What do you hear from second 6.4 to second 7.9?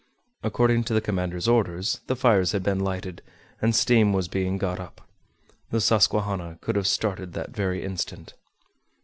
could have started that very